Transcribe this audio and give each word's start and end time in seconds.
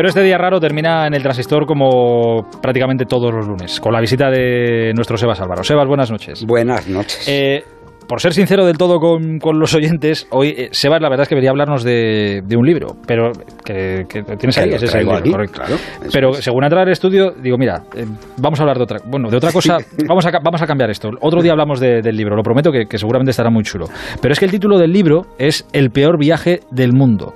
Pero 0.00 0.08
este 0.08 0.22
día 0.22 0.38
raro 0.38 0.58
termina 0.58 1.06
en 1.06 1.12
el 1.12 1.22
transistor 1.22 1.66
como 1.66 2.48
prácticamente 2.62 3.04
todos 3.04 3.34
los 3.34 3.46
lunes, 3.46 3.78
con 3.80 3.92
la 3.92 4.00
visita 4.00 4.30
de 4.30 4.94
nuestro 4.94 5.18
Sebas 5.18 5.38
Álvaro. 5.42 5.62
Sebas, 5.62 5.86
buenas 5.86 6.10
noches. 6.10 6.46
Buenas 6.46 6.88
noches. 6.88 7.22
Eh, 7.28 7.62
por 8.10 8.20
ser 8.20 8.32
sincero 8.32 8.66
del 8.66 8.76
todo 8.76 8.98
con, 8.98 9.60
los 9.60 9.72
oyentes, 9.72 10.26
hoy 10.32 10.48
eh, 10.48 10.68
Sebas 10.72 11.00
la 11.00 11.08
verdad 11.08 11.22
es 11.22 11.28
que 11.28 11.36
quería 11.36 11.50
hablarnos 11.50 11.84
de, 11.84 12.42
un 12.56 12.66
libro, 12.66 12.96
pero 13.06 13.30
que, 13.64 14.04
tienes 14.36 14.58
ahí, 14.58 14.70
ese 14.70 15.04
correcto. 15.04 15.62
pero 16.12 16.32
según 16.32 16.64
entrar 16.64 16.82
al 16.82 16.90
estudio, 16.90 17.30
digo, 17.40 17.56
mira, 17.56 17.84
eh, 17.94 18.04
vamos 18.38 18.58
a 18.58 18.64
hablar 18.64 18.78
de 18.78 18.82
otra, 18.82 18.98
bueno, 19.06 19.30
de 19.30 19.36
otra 19.36 19.52
cosa, 19.52 19.78
vamos, 20.08 20.26
a, 20.26 20.32
vamos 20.42 20.60
a 20.60 20.66
cambiar 20.66 20.90
esto. 20.90 21.10
Otro 21.20 21.40
día 21.40 21.52
hablamos 21.52 21.78
del 21.78 22.16
libro, 22.16 22.34
lo 22.34 22.42
prometo 22.42 22.72
que, 22.72 22.98
seguramente 22.98 23.30
estará 23.30 23.48
muy 23.48 23.62
chulo. 23.62 23.86
Pero 24.20 24.32
es 24.32 24.40
que 24.40 24.46
el 24.46 24.50
título 24.50 24.76
del 24.76 24.90
libro 24.90 25.26
es 25.38 25.64
El 25.72 25.90
peor 25.90 26.18
viaje 26.18 26.62
del 26.72 26.92
mundo. 26.92 27.34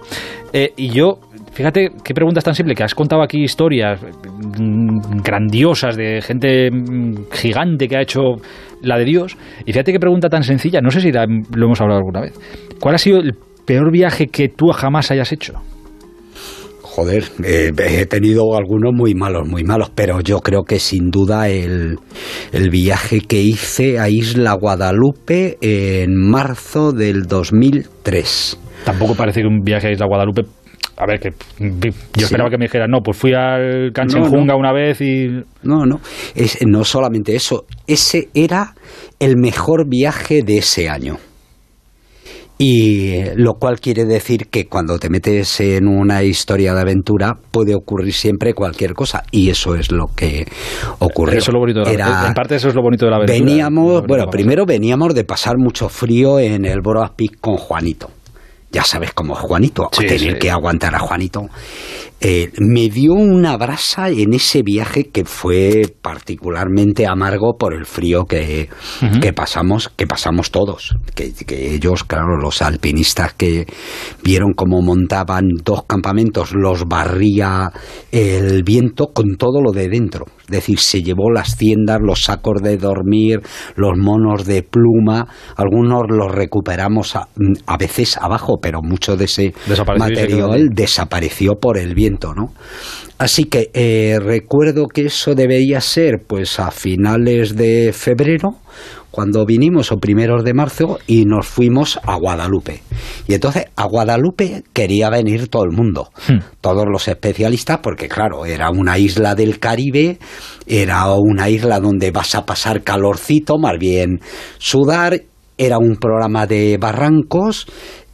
Eh, 0.52 0.72
y 0.76 0.88
yo 0.88 1.20
Fíjate 1.54 1.90
qué 2.02 2.14
preguntas 2.14 2.42
tan 2.42 2.54
simple, 2.56 2.74
que 2.74 2.82
has 2.82 2.96
contado 2.96 3.22
aquí 3.22 3.44
historias 3.44 4.00
mm, 4.02 5.22
grandiosas 5.22 5.96
de 5.96 6.20
gente 6.20 6.68
mm, 6.68 7.30
gigante 7.30 7.86
que 7.86 7.96
ha 7.96 8.02
hecho 8.02 8.38
la 8.84 8.98
de 8.98 9.04
Dios. 9.04 9.36
Y 9.64 9.72
fíjate 9.72 9.92
qué 9.92 9.98
pregunta 9.98 10.28
tan 10.28 10.42
sencilla, 10.42 10.80
no 10.80 10.90
sé 10.90 11.00
si 11.00 11.10
lo 11.12 11.66
hemos 11.66 11.80
hablado 11.80 11.98
alguna 11.98 12.20
vez. 12.20 12.34
¿Cuál 12.80 12.94
ha 12.94 12.98
sido 12.98 13.18
el 13.18 13.34
peor 13.64 13.90
viaje 13.90 14.26
que 14.26 14.48
tú 14.48 14.68
jamás 14.68 15.10
hayas 15.10 15.32
hecho? 15.32 15.54
Joder, 16.82 17.24
eh, 17.42 17.72
he 17.76 18.06
tenido 18.06 18.56
algunos 18.56 18.92
muy 18.94 19.14
malos, 19.14 19.48
muy 19.48 19.64
malos, 19.64 19.90
pero 19.92 20.20
yo 20.20 20.38
creo 20.38 20.62
que 20.62 20.78
sin 20.78 21.10
duda 21.10 21.48
el, 21.48 21.98
el 22.52 22.70
viaje 22.70 23.20
que 23.20 23.42
hice 23.42 23.98
a 23.98 24.08
Isla 24.08 24.52
Guadalupe 24.52 25.58
en 25.60 26.14
marzo 26.14 26.92
del 26.92 27.24
2003. 27.24 28.60
Tampoco 28.84 29.16
parece 29.16 29.40
que 29.40 29.48
un 29.48 29.62
viaje 29.64 29.88
a 29.88 29.90
Isla 29.90 30.06
Guadalupe 30.06 30.42
a 30.96 31.06
ver, 31.06 31.18
que 31.18 31.30
yo 31.58 32.26
esperaba 32.26 32.50
que 32.50 32.58
me 32.58 32.66
dijera, 32.66 32.86
no, 32.86 33.00
pues 33.00 33.16
fui 33.16 33.32
al 33.34 33.92
Canchenjunga 33.92 34.54
una 34.54 34.72
vez 34.72 35.00
y... 35.00 35.26
No, 35.62 35.86
no, 35.86 36.00
es, 36.34 36.58
no 36.66 36.84
solamente 36.84 37.34
eso, 37.34 37.64
ese 37.86 38.28
era 38.34 38.74
el 39.18 39.36
mejor 39.36 39.88
viaje 39.88 40.42
de 40.42 40.58
ese 40.58 40.88
año. 40.88 41.16
Y 42.56 43.24
lo 43.34 43.54
cual 43.54 43.80
quiere 43.80 44.04
decir 44.04 44.46
que 44.48 44.66
cuando 44.66 45.00
te 45.00 45.10
metes 45.10 45.60
en 45.60 45.88
una 45.88 46.22
historia 46.22 46.72
de 46.72 46.82
aventura 46.82 47.34
puede 47.50 47.74
ocurrir 47.74 48.12
siempre 48.12 48.54
cualquier 48.54 48.94
cosa 48.94 49.24
y 49.32 49.50
eso 49.50 49.74
es 49.74 49.90
lo 49.90 50.06
que 50.14 50.46
ocurrió. 51.00 51.38
Eso 51.38 51.50
es 51.50 51.54
lo 51.54 51.58
bonito 51.58 51.82
de 51.82 51.98
la, 51.98 52.28
en 52.28 52.34
parte 52.34 52.54
eso 52.54 52.68
es 52.68 52.76
lo 52.76 52.82
bonito 52.82 53.06
de 53.06 53.10
la 53.10 53.16
aventura. 53.16 53.40
Veníamos, 53.40 54.06
bueno, 54.06 54.26
primero 54.30 54.66
veníamos 54.66 55.16
de 55.16 55.24
pasar 55.24 55.58
mucho 55.58 55.88
frío 55.88 56.38
en 56.38 56.64
el 56.64 56.80
Borough 56.80 57.10
Peak 57.16 57.40
con 57.40 57.56
Juanito 57.56 58.10
ya 58.74 58.84
sabes 58.84 59.12
cómo 59.12 59.34
es 59.34 59.40
Juanito, 59.40 59.88
tener 59.96 60.36
que 60.38 60.50
aguantar 60.50 60.94
a 60.96 60.98
Juanito. 60.98 61.48
Eh, 62.20 62.50
me 62.58 62.88
dio 62.88 63.12
una 63.12 63.56
brasa 63.58 64.08
en 64.08 64.32
ese 64.32 64.62
viaje 64.62 65.10
que 65.10 65.26
fue 65.26 65.82
particularmente 66.00 67.06
amargo 67.06 67.58
por 67.58 67.74
el 67.74 67.84
frío 67.84 68.24
que, 68.24 68.70
pasamos, 69.34 69.90
que 69.90 70.06
pasamos 70.06 70.50
todos. 70.50 70.96
Que, 71.14 71.34
ellos, 71.74 72.04
claro, 72.04 72.38
los 72.40 72.62
alpinistas 72.62 73.34
que 73.34 73.66
vieron 74.22 74.54
cómo 74.54 74.80
montaban 74.80 75.44
dos 75.64 75.84
campamentos, 75.84 76.54
los 76.54 76.86
barría 76.86 77.70
el 78.10 78.62
viento 78.62 79.08
con 79.12 79.36
todo 79.36 79.60
lo 79.60 79.72
de 79.72 79.88
dentro. 79.90 80.24
Es 80.44 80.48
decir, 80.48 80.78
se 80.78 81.02
llevó 81.02 81.30
las 81.30 81.56
tiendas, 81.56 82.00
los 82.02 82.24
sacos 82.24 82.62
de 82.62 82.76
dormir, 82.76 83.40
los 83.76 83.98
monos 83.98 84.44
de 84.46 84.62
pluma, 84.62 85.26
algunos 85.56 86.02
los 86.08 86.32
recuperamos 86.32 87.16
a, 87.16 87.28
a 87.66 87.76
veces 87.76 88.16
abajo, 88.18 88.58
pero 88.60 88.80
mucho 88.82 89.16
de 89.16 89.24
ese 89.24 89.54
material 89.98 90.68
desapareció 90.70 91.54
por 91.60 91.78
el 91.78 91.94
viento 91.94 92.03
¿no? 92.10 92.52
Así 93.18 93.44
que 93.44 93.70
eh, 93.74 94.18
recuerdo 94.20 94.86
que 94.86 95.06
eso 95.06 95.34
debería 95.34 95.80
ser 95.80 96.24
pues 96.26 96.58
a 96.58 96.70
finales 96.70 97.56
de 97.56 97.92
febrero, 97.92 98.56
cuando 99.14 99.46
vinimos 99.46 99.92
o 99.92 99.98
primeros 99.98 100.42
de 100.42 100.54
marzo 100.54 100.98
y 101.06 101.24
nos 101.24 101.46
fuimos 101.46 102.00
a 102.02 102.16
Guadalupe. 102.16 102.82
Y 103.28 103.34
entonces 103.34 103.66
a 103.76 103.86
Guadalupe 103.86 104.64
quería 104.72 105.08
venir 105.08 105.46
todo 105.46 105.62
el 105.62 105.70
mundo, 105.70 106.10
hmm. 106.28 106.38
todos 106.60 106.84
los 106.90 107.06
especialistas, 107.06 107.78
porque 107.80 108.08
claro, 108.08 108.44
era 108.44 108.70
una 108.70 108.98
isla 108.98 109.36
del 109.36 109.60
Caribe, 109.60 110.18
era 110.66 111.06
una 111.14 111.48
isla 111.48 111.78
donde 111.78 112.10
vas 112.10 112.34
a 112.34 112.44
pasar 112.44 112.82
calorcito, 112.82 113.56
más 113.56 113.78
bien 113.78 114.18
sudar, 114.58 115.22
era 115.56 115.78
un 115.78 115.96
programa 115.96 116.46
de 116.46 116.78
barrancos, 116.78 117.66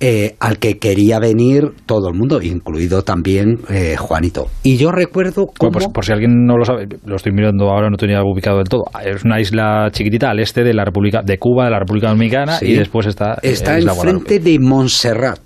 eh, 0.03 0.35
al 0.41 0.59
que 0.59 0.79
quería 0.79 1.19
venir 1.19 1.73
todo 1.87 2.09
el 2.09 2.15
mundo, 2.15 2.41
incluido 2.41 3.03
también 3.03 3.59
eh, 3.69 3.97
Juanito. 3.99 4.47
Y 4.63 4.77
yo 4.77 4.93
recuerdo 4.93 5.47
cómo... 5.59 5.79
por 5.93 6.05
si 6.05 6.13
alguien 6.13 6.47
no 6.47 6.57
lo 6.57 6.65
sabe, 6.65 6.87
lo 7.05 7.17
estoy 7.17 7.33
mirando 7.33 7.69
ahora, 7.69 7.91
no 7.91 7.97
tenía 7.97 8.23
ubicado 8.23 8.59
del 8.59 8.69
todo. 8.69 8.85
Es 9.05 9.25
una 9.25 9.41
isla 9.41 9.89
chiquitita 9.93 10.31
al 10.31 10.41
este 10.41 10.65
de 10.65 10.75
la 10.75 10.85
República 10.85 11.23
de 11.23 11.39
Cuba, 11.39 11.65
de 11.65 11.71
la 11.71 11.79
República 11.81 12.09
Dominicana, 12.09 12.59
y 12.63 12.75
después 12.75 13.07
está... 13.07 13.35
Eh, 13.43 13.51
está 13.51 13.79
en 13.79 13.89
frente 13.89 14.39
de 14.39 14.59
Montserrat. 14.59 15.41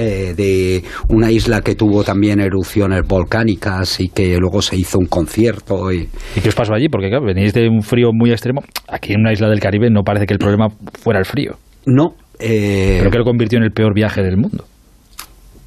De 0.00 0.82
una 1.08 1.30
isla 1.30 1.60
que 1.60 1.74
tuvo 1.74 2.04
también 2.04 2.40
erupciones 2.40 3.02
volcánicas 3.06 4.00
y 4.00 4.08
que 4.08 4.36
luego 4.38 4.62
se 4.62 4.76
hizo 4.76 4.98
un 4.98 5.06
concierto. 5.06 5.92
¿Y, 5.92 6.08
¿Y 6.36 6.40
qué 6.40 6.48
os 6.48 6.54
pasó 6.54 6.74
allí? 6.74 6.88
Porque 6.88 7.08
claro, 7.08 7.24
venís 7.26 7.52
de 7.52 7.68
un 7.68 7.82
frío 7.82 8.10
muy 8.12 8.30
extremo. 8.30 8.62
Aquí 8.88 9.12
en 9.12 9.20
una 9.20 9.32
isla 9.32 9.48
del 9.48 9.60
Caribe 9.60 9.90
no 9.90 10.02
parece 10.02 10.26
que 10.26 10.34
el 10.34 10.38
problema 10.38 10.68
fuera 11.00 11.18
el 11.18 11.26
frío. 11.26 11.56
No, 11.86 12.14
eh, 12.40 12.96
¿Pero 12.98 13.10
qué 13.10 13.18
lo 13.18 13.24
convirtió 13.24 13.58
en 13.58 13.64
el 13.64 13.72
peor 13.72 13.94
viaje 13.94 14.22
del 14.22 14.38
mundo? 14.38 14.64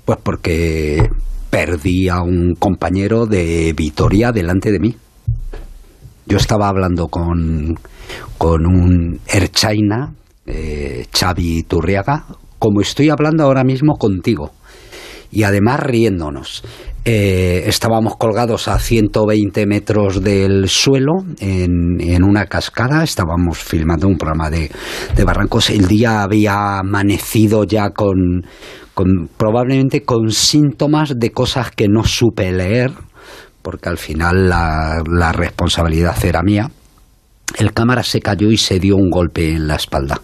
Pues 0.06 0.18
porque 0.22 1.08
perdí 1.50 2.10
a 2.10 2.22
un 2.22 2.56
compañero 2.56 3.28
de 3.28 3.74
Vitoria 3.78 4.32
delante 4.32 4.72
de 4.72 4.80
mí. 4.80 4.96
Yo 6.26 6.38
estaba 6.38 6.68
hablando 6.68 7.08
con, 7.08 7.78
con 8.38 8.66
un 8.66 9.20
Air 9.28 9.50
China, 9.50 10.14
eh, 10.48 11.06
Xavi 11.14 11.64
Turriaga, 11.64 12.26
como 12.64 12.80
estoy 12.80 13.10
hablando 13.10 13.44
ahora 13.44 13.66
mismo 13.66 13.98
contigo, 13.98 14.52
y 15.30 15.44
además 15.44 15.82
riéndonos. 15.82 16.64
Eh, 17.04 17.66
estábamos 17.68 18.16
colgados 18.16 18.70
a 18.70 18.80
120 18.80 19.66
metros 19.66 20.24
del 20.24 20.70
suelo 20.70 21.26
en, 21.42 22.00
en, 22.00 22.24
una 22.24 22.46
cascada, 22.46 23.04
estábamos 23.04 23.58
filmando 23.58 24.08
un 24.08 24.18
programa 24.18 24.50
de, 24.50 24.72
de, 25.14 25.24
barrancos. 25.26 25.72
El 25.72 25.90
día 25.90 26.24
había 26.24 26.80
amanecido 26.80 27.66
ya 27.66 27.90
con, 27.90 28.46
con, 28.94 29.28
probablemente 29.36 30.04
con 30.06 30.32
síntomas 30.32 31.20
de 31.20 31.32
cosas 31.34 31.70
que 31.70 31.90
no 31.90 32.06
supe 32.06 32.50
leer, 32.54 32.92
porque 33.62 33.90
al 33.90 33.98
final 33.98 34.48
la, 34.48 35.04
la 35.06 35.34
responsabilidad 35.34 36.16
era 36.24 36.42
mía. 36.42 36.72
El 37.58 37.74
cámara 37.74 38.04
se 38.04 38.22
cayó 38.22 38.50
y 38.52 38.58
se 38.58 38.80
dio 38.80 38.96
un 38.96 39.10
golpe 39.10 39.52
en 39.52 39.68
la 39.68 39.76
espalda 39.76 40.22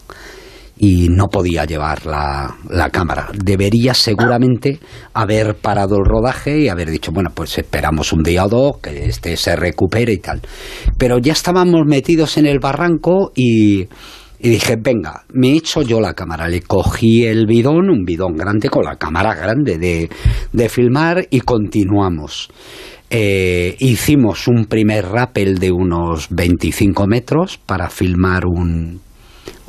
y 0.81 1.09
no 1.09 1.27
podía 1.27 1.65
llevar 1.65 2.05
la, 2.05 2.55
la, 2.69 2.89
cámara. 2.89 3.27
Debería 3.33 3.93
seguramente 3.93 4.79
haber 5.13 5.55
parado 5.55 5.97
el 5.97 6.05
rodaje 6.05 6.57
y 6.57 6.69
haber 6.69 6.89
dicho, 6.89 7.11
bueno, 7.11 7.31
pues 7.35 7.57
esperamos 7.57 8.13
un 8.13 8.23
día 8.23 8.45
o 8.45 8.47
dos, 8.47 8.77
que 8.81 9.09
este 9.09 9.35
se 9.35 9.57
recupere 9.57 10.13
y 10.13 10.19
tal. 10.19 10.41
Pero 10.97 11.19
ya 11.19 11.33
estábamos 11.33 11.85
metidos 11.85 12.37
en 12.37 12.45
el 12.45 12.59
barranco 12.59 13.33
y, 13.35 13.81
y 14.39 14.49
dije, 14.49 14.77
venga, 14.81 15.25
me 15.33 15.51
echo 15.51 15.81
yo 15.81 15.99
la 15.99 16.13
cámara. 16.13 16.47
Le 16.47 16.61
cogí 16.61 17.25
el 17.25 17.45
bidón, 17.45 17.89
un 17.89 18.05
bidón 18.05 18.37
grande 18.37 18.69
con 18.69 18.85
la 18.85 18.95
cámara 18.95 19.35
grande 19.35 19.77
de, 19.77 20.09
de 20.53 20.69
filmar 20.69 21.27
y 21.29 21.41
continuamos. 21.41 22.49
Eh, 23.09 23.75
hicimos 23.79 24.47
un 24.47 24.65
primer 24.65 25.07
rappel 25.07 25.57
de 25.57 25.71
unos 25.71 26.27
25 26.29 27.05
metros 27.05 27.57
para 27.57 27.89
filmar 27.89 28.45
un, 28.45 29.01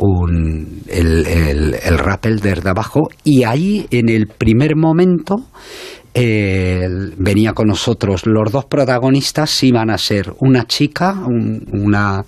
un, 0.00 0.82
el, 0.88 1.26
el, 1.26 1.74
el 1.82 1.98
rappel 1.98 2.40
desde 2.40 2.70
abajo 2.70 3.08
y 3.24 3.44
ahí 3.44 3.86
en 3.90 4.08
el 4.08 4.26
primer 4.26 4.76
momento 4.76 5.36
venía 6.12 7.52
con 7.52 7.68
nosotros 7.68 8.26
los 8.26 8.50
dos 8.50 8.64
protagonistas 8.64 9.62
iban 9.62 9.90
a 9.90 9.96
ser 9.96 10.32
una 10.40 10.64
chica 10.66 11.14
una 11.24 12.24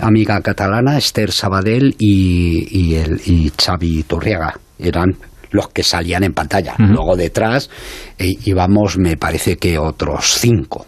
amiga 0.00 0.40
catalana 0.40 0.98
Esther 0.98 1.30
Sabadell 1.30 1.94
y, 1.96 2.66
y, 2.76 2.94
el, 2.96 3.20
y 3.24 3.52
Xavi 3.56 4.02
Turriaga 4.02 4.58
eran 4.80 5.16
los 5.52 5.68
que 5.68 5.82
salían 5.82 6.24
en 6.24 6.32
pantalla. 6.32 6.74
Luego 6.78 7.16
detrás 7.16 7.70
eh, 8.18 8.34
íbamos 8.44 8.98
me 8.98 9.16
parece 9.16 9.56
que 9.56 9.78
otros 9.78 10.38
cinco 10.38 10.86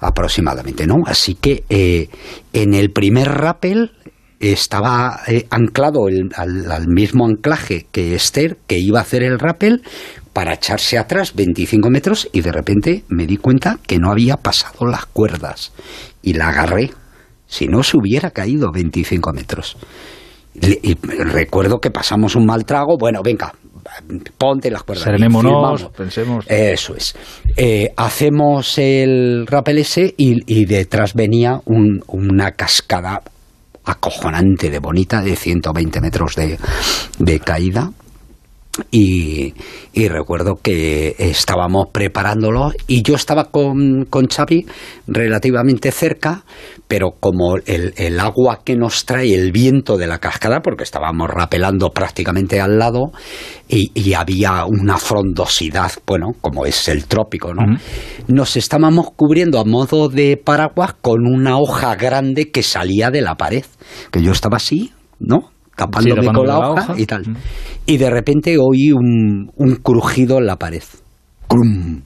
aproximadamente 0.00 0.86
no 0.86 0.96
así 1.06 1.34
que 1.34 1.64
eh, 1.68 2.08
en 2.52 2.74
el 2.74 2.90
primer 2.90 3.28
rappel 3.28 3.92
estaba 4.40 5.20
eh, 5.26 5.46
anclado 5.50 6.06
al, 6.06 6.88
mismo 6.88 7.26
anclaje 7.26 7.86
que 7.92 8.14
Esther, 8.14 8.56
que 8.66 8.78
iba 8.78 8.98
a 8.98 9.02
hacer 9.02 9.22
el 9.22 9.38
rappel, 9.38 9.82
para 10.32 10.54
echarse 10.54 10.96
atrás 10.96 11.34
25 11.34 11.90
metros 11.90 12.28
y 12.32 12.40
de 12.40 12.52
repente 12.52 13.04
me 13.08 13.26
di 13.26 13.36
cuenta 13.36 13.78
que 13.86 13.98
no 13.98 14.10
había 14.10 14.36
pasado 14.36 14.86
las 14.86 15.04
cuerdas 15.06 15.72
y 16.22 16.32
la 16.32 16.48
agarré. 16.48 16.90
Si 17.46 17.66
no 17.66 17.82
se 17.82 17.96
hubiera 17.98 18.30
caído 18.30 18.70
25 18.72 19.32
metros. 19.32 19.76
Y 20.54 20.94
recuerdo 20.94 21.78
que 21.78 21.90
pasamos 21.90 22.36
un 22.36 22.46
mal 22.46 22.64
trago, 22.64 22.96
bueno, 22.98 23.22
venga, 23.24 23.52
ponte 24.38 24.70
las 24.70 24.82
cuerdas. 24.84 25.04
Serenémonos, 25.04 25.86
pensemos. 25.96 26.44
Eso 26.48 26.94
es. 26.94 27.16
Eh, 27.56 27.92
hacemos 27.96 28.78
el 28.78 29.46
rappel 29.46 29.78
ese 29.78 30.14
y, 30.16 30.64
detrás 30.64 31.14
venía 31.14 31.60
una 31.66 32.52
cascada 32.52 33.22
acojonante 33.84 34.70
de 34.70 34.78
bonita, 34.78 35.22
de 35.22 35.36
120 35.36 36.00
metros 36.00 36.36
de, 36.36 36.58
de 37.18 37.40
caída 37.40 37.90
y, 38.90 39.52
recuerdo 40.08 40.56
que 40.62 41.14
estábamos 41.18 41.88
preparándolo 41.92 42.72
y 42.86 43.02
yo 43.02 43.14
estaba 43.14 43.44
con, 43.44 44.06
con 44.08 44.26
Xavi 44.26 44.66
relativamente 45.06 45.90
cerca, 45.92 46.44
pero 46.88 47.10
como 47.18 47.56
el, 47.66 48.20
agua 48.20 48.60
que 48.64 48.76
nos 48.76 49.04
trae 49.04 49.34
el 49.34 49.52
viento 49.52 49.96
de 49.96 50.06
la 50.06 50.18
cascada, 50.18 50.60
porque 50.60 50.84
estábamos 50.84 51.28
rapelando 51.28 51.90
prácticamente 51.90 52.60
al 52.60 52.78
lado 52.78 53.12
y, 53.68 54.14
había 54.14 54.64
una 54.66 54.98
frondosidad, 54.98 55.92
bueno, 56.06 56.32
como 56.40 56.66
es 56.66 56.88
el 56.88 57.06
trópico, 57.06 57.54
¿no? 57.54 57.62
Nos 58.26 58.56
estábamos 58.56 59.10
cubriendo 59.14 59.60
a 59.60 59.64
modo 59.64 60.08
de 60.08 60.36
paraguas 60.36 60.94
con 61.00 61.26
una 61.26 61.58
hoja 61.58 61.94
grande 61.94 62.50
que 62.50 62.62
salía 62.62 63.10
de 63.10 63.22
la 63.22 63.36
pared, 63.36 63.64
que 64.10 64.22
yo 64.22 64.32
estaba 64.32 64.56
así, 64.56 64.92
¿no? 65.18 65.50
Tapándome 65.76 66.26
con 66.26 66.46
la, 66.46 66.58
hoja, 66.58 66.94
y 66.96 67.06
tal. 67.06 67.24
Y 67.86 67.96
de 67.96 68.10
repente 68.10 68.56
oí 68.58 68.92
un, 68.92 69.50
crujido 69.82 70.38
en 70.38 70.46
la 70.46 70.56
pared. 70.56 70.82
¡Crum! 71.46 72.02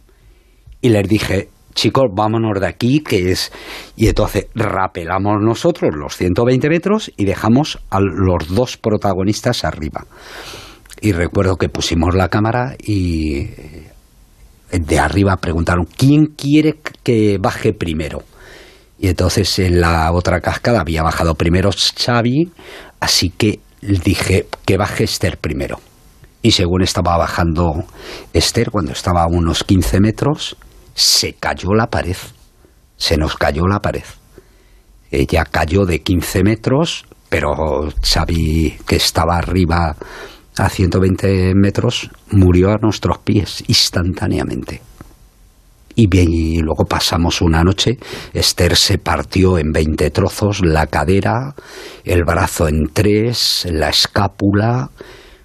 Y 0.81 0.89
les 0.89 1.09
dije, 1.09 1.49
chicos, 1.75 2.05
vámonos 2.15 2.61
de 2.61 2.67
aquí, 2.67 3.01
que 3.01 3.33
es... 3.33 3.53
Y 3.97 4.09
entonces 4.09 4.47
rapelamos 4.55 5.37
nosotros 5.41 5.95
los 5.95 6.17
120 6.17 6.69
metros 6.69 7.13
y 7.17 7.25
dejamos 7.25 7.79
a 7.91 8.01
los 8.01 8.49
dos 8.55 8.77
protagonistas 8.77 9.65
arriba. 9.65 10.07
Y 11.01 11.13
recuerdo 11.13 11.57
que 11.57 11.69
pusimos 11.69 12.15
la 12.15 12.29
cámara 12.29 12.77
y 12.79 13.41
eh, 13.41 13.91
de 14.71 14.99
arriba 14.99 15.37
preguntaron, 15.37 15.87
¿quién 15.97 16.27
quiere 16.27 16.77
que 17.03 17.39
baje 17.39 17.73
primero? 17.73 18.23
Y 18.99 19.09
entonces 19.09 19.59
en 19.59 19.81
la 19.81 20.11
otra 20.13 20.41
cascada 20.41 20.81
había 20.81 21.03
bajado 21.03 21.35
primero 21.35 21.71
Xavi, 21.73 22.51
así 23.05 23.31
que 23.31 23.61
dije 23.81 24.47
que 24.65 24.79
baje 24.79 25.05
Esther 25.05 25.39
primero. 25.39 25.79
Y 26.43 26.53
según 26.53 26.83
estaba 26.83 27.17
bajando 27.17 27.85
Esther, 28.33 28.71
cuando 28.71 28.93
estaba 28.93 29.23
a 29.23 29.27
unos 29.27 29.63
15 29.65 30.01
metros, 30.01 30.57
se 30.95 31.35
cayó 31.35 31.75
la 31.75 31.89
pared. 31.89 32.17
Se 32.97 33.17
nos 33.17 33.37
cayó 33.37 33.67
la 33.67 33.81
pared. 33.81 34.05
Ella 35.11 35.45
cayó 35.45 35.85
de 35.85 36.03
15 36.03 36.43
metros, 36.45 37.05
pero 37.29 37.93
Xavi, 38.03 38.79
que 38.87 38.97
estaba 38.97 39.37
arriba 39.37 39.97
a 40.57 40.69
120 40.69 41.55
metros, 41.55 42.11
murió 42.31 42.71
a 42.71 42.79
nuestros 42.79 43.19
pies 43.19 43.65
instantáneamente 43.69 44.81
y 45.95 46.07
bien, 46.07 46.33
y 46.33 46.59
luego 46.59 46.85
pasamos 46.85 47.41
una 47.41 47.63
noche, 47.63 47.99
Esther 48.33 48.77
se 48.77 48.99
partió 48.99 49.59
en 49.59 49.71
20 49.71 50.11
trozos, 50.11 50.65
la 50.65 50.87
cadera, 50.87 51.55
el 52.05 52.25
brazo 52.25 52.69
en 52.69 52.89
tres, 52.93 53.67
la 53.71 53.91
escápula. 53.91 54.91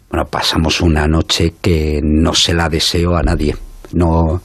Bueno, 0.10 0.26
pasamos 0.26 0.82
una 0.82 1.08
noche 1.08 1.54
que 1.62 2.00
no 2.04 2.34
se 2.34 2.54
la 2.54 2.68
deseo 2.68 3.16
a 3.16 3.22
nadie. 3.22 3.56
No, 3.94 4.42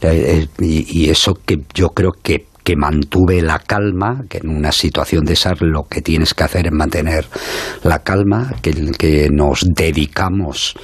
eh, 0.00 0.48
eh, 0.60 0.64
y, 0.64 1.08
eso 1.08 1.34
que 1.44 1.58
yo 1.72 1.88
creo 1.88 2.12
que, 2.22 2.46
que 2.62 2.76
mantuve 2.76 3.42
la 3.42 3.58
calma, 3.58 4.24
que 4.28 4.38
en 4.38 4.48
una 4.48 4.72
situación 4.72 5.24
de 5.24 5.32
esas 5.34 5.60
lo 5.60 5.84
que 5.84 6.00
tienes 6.00 6.34
que 6.34 6.44
hacer 6.44 6.66
es 6.66 6.72
mantener 6.72 7.26
la 7.82 8.00
calma, 8.00 8.54
que, 8.62 8.72
que 8.96 9.28
nos 9.30 9.64
dedicamos 9.74 10.74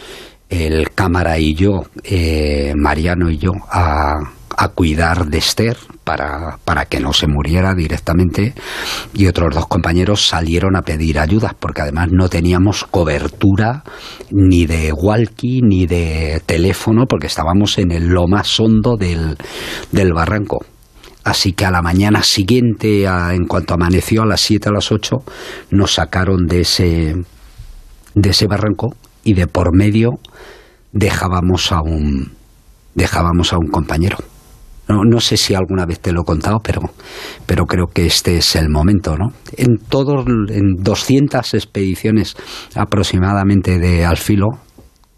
el 0.48 0.90
cámara 0.90 1.38
y 1.38 1.54
yo, 1.54 1.84
eh, 2.02 2.72
Mariano 2.76 3.30
y 3.30 3.38
yo, 3.38 3.52
a, 3.70 4.18
a 4.60 4.68
cuidar 4.68 5.28
de 5.28 5.38
Esther 5.38 5.78
para, 6.04 6.58
para, 6.66 6.84
que 6.84 7.00
no 7.00 7.14
se 7.14 7.26
muriera 7.26 7.74
directamente 7.74 8.52
y 9.14 9.26
otros 9.26 9.54
dos 9.54 9.66
compañeros 9.66 10.26
salieron 10.26 10.76
a 10.76 10.82
pedir 10.82 11.18
ayuda 11.18 11.56
porque 11.58 11.80
además 11.80 12.08
no 12.12 12.28
teníamos 12.28 12.84
cobertura 12.84 13.84
ni 14.30 14.66
de 14.66 14.92
walkie 14.92 15.62
ni 15.62 15.86
de 15.86 16.42
teléfono 16.44 17.06
porque 17.06 17.28
estábamos 17.28 17.78
en 17.78 17.90
el, 17.90 18.08
lo 18.08 18.28
más 18.28 18.60
hondo 18.60 18.98
del, 18.98 19.38
del 19.92 20.12
barranco. 20.12 20.58
Así 21.24 21.54
que 21.54 21.64
a 21.64 21.70
la 21.70 21.80
mañana 21.80 22.22
siguiente, 22.22 23.04
en 23.04 23.46
cuanto 23.46 23.72
amaneció 23.72 24.24
a 24.24 24.26
las 24.26 24.42
7 24.42 24.68
a 24.68 24.72
las 24.72 24.92
8, 24.92 25.16
nos 25.70 25.94
sacaron 25.94 26.46
de 26.46 26.60
ese, 26.60 27.14
de 28.14 28.28
ese 28.28 28.46
barranco 28.46 28.94
y 29.24 29.32
de 29.32 29.46
por 29.46 29.74
medio 29.74 30.18
dejábamos 30.92 31.72
a 31.72 31.80
un, 31.80 32.32
dejábamos 32.94 33.54
a 33.54 33.56
un 33.56 33.68
compañero. 33.68 34.18
No, 34.90 35.04
no, 35.04 35.20
sé 35.20 35.36
si 35.36 35.54
alguna 35.54 35.86
vez 35.86 36.00
te 36.00 36.12
lo 36.12 36.22
he 36.22 36.24
contado, 36.24 36.58
pero, 36.62 36.80
pero 37.46 37.64
creo 37.66 37.86
que 37.86 38.06
este 38.06 38.38
es 38.38 38.56
el 38.56 38.68
momento, 38.68 39.16
¿no? 39.16 39.32
En 39.56 39.78
todos, 39.78 40.26
en 40.26 40.82
200 40.82 41.54
expediciones 41.54 42.36
aproximadamente 42.74 43.78
de 43.78 44.04
Alfilo, 44.04 44.48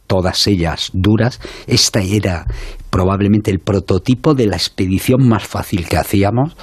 todas 0.07 0.47
ellas 0.47 0.91
duras, 0.93 1.41
esta 1.67 2.03
era 2.03 2.45
probablemente 2.91 3.51
el 3.51 3.61
prototipo 3.61 4.35
de 4.35 4.47
la 4.47 4.57
expedición 4.57 5.27
más 5.27 5.47
fácil 5.47 5.89
que 5.89 5.97
hacíamos. 5.97 6.55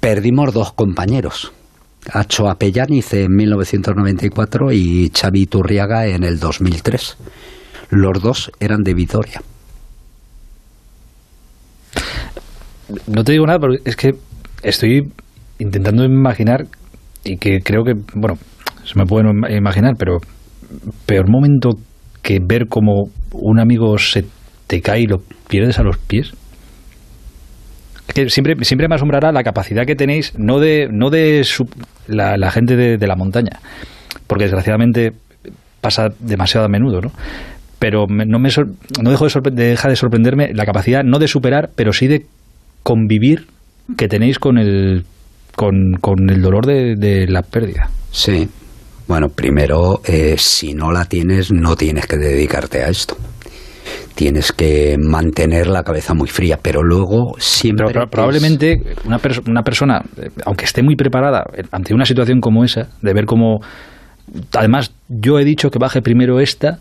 Perdimos 0.00 0.54
dos 0.54 0.72
compañeros, 0.72 1.52
Acho 2.12 2.48
Apellaniz 2.48 3.12
en 3.12 3.34
1994 3.34 4.72
y 4.72 5.10
Xavi 5.14 5.46
Turriaga 5.46 6.06
en 6.06 6.24
el 6.24 6.38
2003. 6.38 7.16
Los 7.90 8.22
dos 8.22 8.50
eran 8.60 8.82
de 8.82 8.94
Vitoria. 8.94 9.42
No 13.06 13.24
te 13.24 13.32
digo 13.32 13.46
nada, 13.46 13.58
pero 13.58 13.74
es 13.84 13.96
que 13.96 14.12
estoy 14.62 15.10
intentando 15.58 16.04
imaginar 16.04 16.66
y 17.24 17.36
que 17.36 17.60
creo 17.60 17.84
que, 17.84 17.94
bueno, 18.14 18.38
se 18.84 18.98
me 18.98 19.04
puede 19.04 19.28
imaginar, 19.56 19.94
pero 19.98 20.18
peor 21.06 21.28
momento 21.28 21.70
que 22.22 22.38
ver 22.40 22.66
como 22.68 23.10
un 23.32 23.60
amigo 23.60 23.98
se 23.98 24.24
te 24.66 24.80
cae 24.80 25.02
y 25.02 25.06
lo 25.06 25.18
pierdes 25.48 25.78
a 25.78 25.82
los 25.82 25.98
pies. 25.98 26.32
que 28.14 28.30
siempre, 28.30 28.54
siempre 28.64 28.88
me 28.88 28.94
asombrará 28.94 29.32
la 29.32 29.42
capacidad 29.42 29.84
que 29.84 29.94
tenéis, 29.94 30.32
no 30.38 30.58
de, 30.58 30.88
no 30.90 31.10
de 31.10 31.46
la, 32.06 32.50
gente 32.50 32.76
de, 32.76 33.06
la 33.06 33.16
montaña, 33.16 33.60
porque 34.26 34.44
desgraciadamente 34.44 35.12
pasa 35.80 36.08
demasiado 36.18 36.66
a 36.66 36.68
menudo, 36.68 37.00
¿no? 37.00 37.12
Pero 37.78 38.06
no, 38.08 38.38
me 38.38 38.48
no 39.02 39.10
dejo 39.10 39.26
de, 39.28 39.50
deja 39.52 39.88
de 39.88 39.96
sorprenderme 39.96 40.52
la 40.52 40.64
capacidad 40.64 41.04
no 41.04 41.18
de 41.18 41.28
superar, 41.28 41.70
pero 41.76 41.92
sí 41.92 42.08
de 42.08 42.26
convivir 42.88 43.46
que 43.98 44.08
tenéis 44.08 44.38
con 44.38 44.56
el, 44.56 45.04
con, 45.54 46.30
el 46.30 46.40
dolor 46.40 46.64
de, 46.64 47.26
la 47.28 47.42
pérdida. 47.42 47.90
Sí. 48.10 48.48
Bueno, 49.06 49.28
primero, 49.28 50.00
eh, 50.06 50.36
si 50.38 50.72
no 50.72 50.90
la 50.90 51.04
tienes, 51.04 51.52
no 51.52 51.76
tienes 51.76 52.06
que 52.06 52.16
dedicarte 52.16 52.82
a 52.82 52.88
esto 52.88 53.14
tienes 54.14 54.50
que 54.50 54.96
mantener 54.98 55.68
la 55.68 55.84
cabeza 55.84 56.12
muy 56.12 56.26
fría, 56.26 56.58
pero 56.60 56.82
luego 56.82 57.34
siempre... 57.38 57.86
Pero, 57.86 58.08
probablemente 58.10 58.74
una, 59.04 59.20
una 59.46 59.62
persona, 59.62 60.02
eh, 60.16 60.30
aunque 60.44 60.64
esté 60.64 60.82
muy 60.82 60.96
preparada 60.96 61.44
ante 61.70 61.94
una 61.94 62.04
situación 62.04 62.40
como 62.40 62.64
esa, 62.64 62.88
de 63.00 63.14
ver 63.14 63.26
cómo... 63.26 63.60
Además, 64.56 64.92
yo 65.08 65.38
he 65.38 65.44
dicho 65.44 65.70
que 65.70 65.78
baje 65.78 66.02
primero 66.02 66.40
esta, 66.40 66.80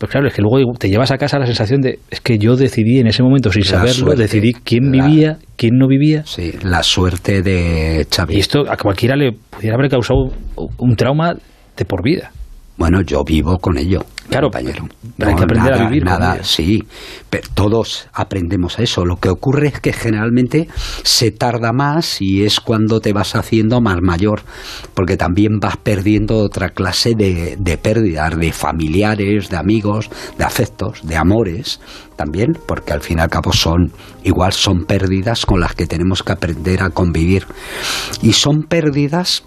pues 0.00 0.10
claro, 0.10 0.28
es 0.28 0.32
que 0.32 0.40
luego 0.40 0.72
te 0.78 0.88
llevas 0.88 1.10
a 1.10 1.18
casa 1.18 1.38
la 1.38 1.44
sensación 1.44 1.82
de, 1.82 1.98
es 2.10 2.22
que 2.22 2.38
yo 2.38 2.56
decidí 2.56 3.00
en 3.00 3.06
ese 3.06 3.22
momento, 3.22 3.52
sin 3.52 3.64
saberlo, 3.64 4.14
decidí 4.14 4.54
quién 4.54 4.90
vivía, 4.90 5.36
quién 5.56 5.76
no 5.76 5.86
vivía. 5.88 6.22
Sí, 6.24 6.54
la 6.62 6.82
suerte 6.82 7.42
de 7.42 8.06
Xavi. 8.10 8.34
Y 8.34 8.38
esto 8.38 8.62
a 8.66 8.78
cualquiera 8.78 9.14
le 9.14 9.32
pudiera 9.32 9.76
haber 9.76 9.90
causado 9.90 10.30
un 10.78 10.96
trauma 10.96 11.34
de 11.76 11.84
por 11.84 12.02
vida. 12.02 12.32
Bueno, 12.80 13.02
yo 13.02 13.22
vivo 13.24 13.58
con 13.58 13.76
ello. 13.76 14.06
Claro, 14.30 14.46
compañero. 14.46 14.88
hay 15.18 15.34
que 15.34 15.42
aprender 15.42 15.74
a 15.74 15.86
vivir. 15.86 16.02
Nada, 16.02 16.42
sí. 16.42 16.82
Pero 17.28 17.46
todos 17.52 18.08
aprendemos 18.14 18.78
a 18.78 18.82
eso. 18.82 19.04
Lo 19.04 19.16
que 19.16 19.28
ocurre 19.28 19.68
es 19.68 19.80
que 19.80 19.92
generalmente 19.92 20.66
se 21.02 21.30
tarda 21.30 21.74
más 21.74 22.22
y 22.22 22.42
es 22.42 22.58
cuando 22.58 23.00
te 23.00 23.12
vas 23.12 23.36
haciendo 23.36 23.82
más 23.82 23.98
mayor, 24.00 24.40
porque 24.94 25.18
también 25.18 25.58
vas 25.60 25.76
perdiendo 25.76 26.38
otra 26.38 26.70
clase 26.70 27.14
de, 27.14 27.58
de 27.60 27.76
pérdidas, 27.76 28.38
de 28.38 28.50
familiares, 28.50 29.50
de 29.50 29.58
amigos, 29.58 30.08
de 30.38 30.44
afectos, 30.44 31.00
de 31.02 31.16
amores, 31.18 31.82
también, 32.16 32.52
porque 32.66 32.94
al 32.94 33.02
fin 33.02 33.18
y 33.18 33.20
al 33.20 33.28
cabo 33.28 33.52
son, 33.52 33.92
igual 34.24 34.54
son 34.54 34.86
pérdidas 34.86 35.44
con 35.44 35.60
las 35.60 35.74
que 35.74 35.86
tenemos 35.86 36.22
que 36.22 36.32
aprender 36.32 36.82
a 36.82 36.88
convivir. 36.88 37.44
Y 38.22 38.32
son 38.32 38.62
pérdidas 38.62 39.44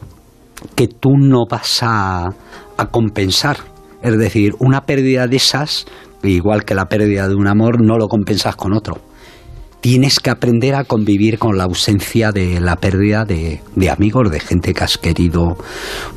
que 0.76 0.88
tú 0.88 1.18
no 1.18 1.46
vas 1.50 1.80
a 1.82 2.30
a 2.78 2.88
compensar. 2.88 3.58
Es 4.02 4.18
decir, 4.18 4.54
una 4.60 4.86
pérdida 4.86 5.28
de 5.28 5.38
esas, 5.38 5.86
igual 6.24 6.66
que 6.66 6.76
la 6.76 6.86
pérdida 6.86 7.28
de 7.28 7.36
un 7.36 7.48
amor, 7.48 7.82
no 7.82 7.98
lo 7.98 8.08
compensas 8.08 8.56
con 8.56 8.74
otro. 8.74 9.00
Tienes 9.82 10.20
que 10.20 10.30
aprender 10.30 10.76
a 10.76 10.86
convivir 10.86 11.38
con 11.38 11.58
la 11.58 11.66
ausencia 11.66 12.32
de 12.32 12.60
la 12.62 12.78
pérdida 12.78 13.26
de, 13.26 13.60
amigos, 13.90 14.32
de 14.32 14.40
gente 14.40 14.74
que 14.74 14.84
has 14.84 14.98
querido 14.98 15.58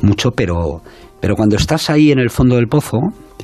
mucho, 0.01 0.31
pero, 0.31 0.81
pero 1.19 1.35
cuando 1.35 1.57
estás 1.57 1.89
ahí 1.89 2.11
en 2.11 2.19
el 2.19 2.29
fondo 2.29 2.55
del 2.55 2.67
pozo, 2.67 2.99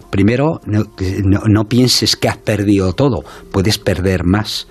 primero, 0.10 0.62
no, 0.66 1.64
pienses 1.66 2.16
que 2.16 2.30
has 2.30 2.38
perdido 2.38 2.94
todo, 2.94 3.24
puedes 3.52 3.78
perder 3.80 4.24
más. 4.24 4.68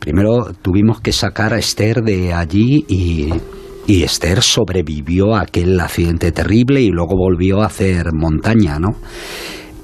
Primero 0.00 0.52
tuvimos 0.62 1.00
que 1.00 1.12
sacar 1.12 1.52
a 1.52 1.58
Esther 1.58 2.02
de 2.02 2.32
allí 2.32 2.84
y, 2.88 3.30
y 3.86 4.02
Esther 4.02 4.42
sobrevivió 4.42 5.34
a 5.34 5.42
aquel 5.42 5.78
accidente 5.80 6.32
terrible 6.32 6.80
y 6.80 6.90
luego 6.90 7.16
volvió 7.16 7.62
a 7.62 7.66
hacer 7.66 8.12
montaña, 8.12 8.78
¿no? 8.78 8.96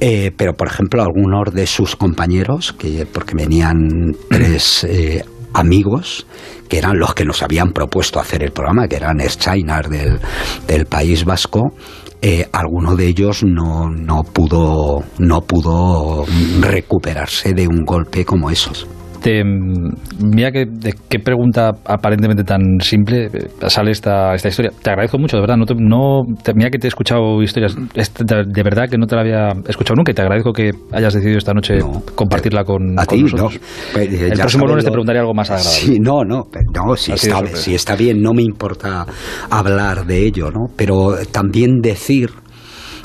Eh, 0.01 0.33
pero, 0.37 0.55
por 0.55 0.67
ejemplo, 0.67 1.03
algunos 1.03 1.55
de 1.55 1.67
sus 1.67 1.95
compañeros, 1.95 2.73
que 2.73 3.07
porque 3.07 3.37
venían 3.37 4.17
tres 4.29 4.83
eh, 4.83 5.25
amigos, 5.55 6.27
que 6.69 6.79
eran 6.79 6.99
los 6.99 7.15
que 7.15 7.25
nos 7.25 7.43
habían 7.43 7.71
propuesto 7.71 8.19
hacer 8.19 8.43
el 8.43 8.51
programa, 8.51 8.89
que 8.89 8.97
eran 8.97 9.21
Erschainar 9.21 9.89
del, 9.89 10.19
del 10.67 10.87
País 10.87 11.25
Vasco, 11.25 11.75
eh, 12.21 12.49
alguno 12.53 12.97
de 12.97 13.07
ellos 13.07 13.45
no, 13.45 13.91
no, 13.91 14.23
pudo, 14.25 15.05
no 15.19 15.41
pudo 15.43 16.25
recuperarse 16.61 17.53
de 17.53 17.69
un 17.69 17.85
golpe 17.85 18.25
como 18.25 18.51
esos. 18.51 18.89
Mira 19.25 20.51
que, 20.51 20.67
de 20.67 20.95
qué 21.09 21.19
pregunta 21.19 21.71
aparentemente 21.85 22.45
tan 22.45 22.81
simple 22.81 23.27
eh, 23.27 23.69
sale 23.69 23.91
esta, 23.91 24.35
esta 24.35 24.49
historia. 24.49 24.73
Te 24.83 24.91
agradezco 24.91 25.19
mucho, 25.19 25.37
de 25.37 25.43
verdad. 25.43 25.57
No, 25.57 25.65
no 25.79 26.23
mira 26.55 26.71
que 26.71 26.79
te 26.79 26.87
he 26.87 26.89
escuchado 26.89 27.43
historias, 27.43 27.75
de 27.75 28.63
verdad 28.63 28.89
que 28.91 28.99
no 28.99 29.07
te 29.07 29.15
la 29.15 29.23
había 29.23 29.49
escuchado 29.69 29.97
nunca 29.97 30.13
y 30.13 30.15
te 30.15 30.23
agradezco 30.23 30.53
que 30.53 30.71
hayas 30.93 31.15
decidido 31.15 31.39
esta 31.39 31.53
noche 31.53 31.79
compartirla 32.15 32.65
con, 32.65 32.99
a 32.99 33.07
ti, 33.07 33.23
nosotros. 33.23 33.61
No. 33.95 34.01
Eh, 34.01 34.29
el 34.33 34.39
próximo 34.39 34.67
lunes 34.67 34.85
te 34.85 34.91
preguntaré 34.91 35.19
algo 35.21 35.35
más 35.35 35.51
agradable. 35.51 35.79
Sí, 35.79 35.99
no, 36.01 36.25
no, 36.25 36.49
no 36.75 36.97
si, 36.97 37.13
está, 37.13 37.47
si 37.47 37.75
está 37.75 37.97
bien, 37.97 38.21
no 38.21 38.33
me 38.33 38.43
importa 38.43 39.07
hablar 39.51 40.07
de 40.07 40.27
ello, 40.27 40.51
¿no? 40.51 40.67
Pero 40.77 41.17
también 41.31 41.81
decir 41.81 42.31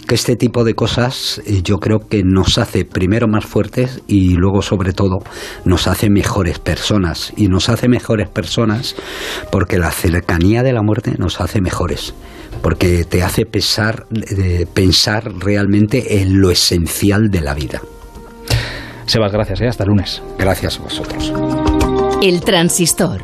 que 0.07 0.15
este 0.15 0.35
tipo 0.35 0.63
de 0.63 0.73
cosas 0.73 1.41
eh, 1.45 1.61
yo 1.63 1.77
creo 1.77 1.99
que 1.99 2.23
nos 2.23 2.57
hace 2.57 2.85
primero 2.85 3.27
más 3.27 3.45
fuertes 3.45 4.01
y 4.07 4.35
luego 4.35 4.61
sobre 4.61 4.93
todo 4.93 5.19
nos 5.65 5.87
hace 5.87 6.09
mejores 6.09 6.59
personas 6.59 7.33
y 7.35 7.47
nos 7.47 7.69
hace 7.69 7.87
mejores 7.87 8.29
personas 8.29 8.95
porque 9.51 9.77
la 9.77 9.91
cercanía 9.91 10.63
de 10.63 10.73
la 10.73 10.81
muerte 10.81 11.13
nos 11.17 11.41
hace 11.41 11.61
mejores 11.61 12.13
porque 12.61 13.03
te 13.03 13.23
hace 13.23 13.45
pensar, 13.45 14.07
eh, 14.11 14.65
pensar 14.73 15.31
realmente 15.39 16.21
en 16.21 16.41
lo 16.41 16.49
esencial 16.49 17.29
de 17.29 17.41
la 17.41 17.53
vida. 17.53 17.81
Sebas, 19.05 19.31
gracias, 19.31 19.61
¿eh? 19.61 19.67
hasta 19.67 19.83
el 19.83 19.89
lunes. 19.89 20.21
Gracias 20.37 20.79
a 20.79 20.83
vosotros. 20.83 21.31
El 22.21 22.41
transistor. 22.41 23.21